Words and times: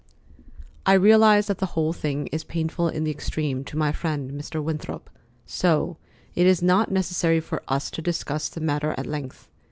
"I 0.83 0.93
realize 0.93 1.45
that 1.45 1.59
the 1.59 1.67
whole 1.77 1.93
thing 1.93 2.25
is 2.31 2.43
painful 2.43 2.87
in 2.89 3.03
the 3.03 3.11
extreme 3.11 3.63
to 3.65 3.77
my 3.77 3.91
friend, 3.91 4.31
Mr. 4.31 4.59
Winthrop, 4.59 5.11
so 5.45 5.97
it 6.33 6.47
is 6.47 6.63
not 6.63 6.91
necessary 6.91 7.39
for 7.39 7.61
us 7.67 7.91
to 7.91 8.01
discuss 8.01 8.49
the 8.49 8.61
matter 8.61 8.95
at 8.97 9.05
length. 9.05 9.47